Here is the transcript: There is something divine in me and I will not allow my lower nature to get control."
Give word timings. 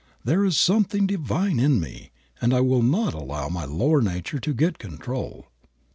There 0.23 0.43
is 0.43 0.57
something 0.57 1.05
divine 1.05 1.59
in 1.59 1.79
me 1.79 2.09
and 2.41 2.55
I 2.55 2.61
will 2.61 2.81
not 2.81 3.13
allow 3.13 3.49
my 3.49 3.65
lower 3.65 4.01
nature 4.01 4.39
to 4.39 4.51
get 4.51 4.79
control." 4.79 5.45